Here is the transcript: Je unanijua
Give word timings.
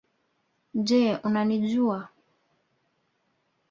Je 0.87 0.99
unanijua 1.31 2.01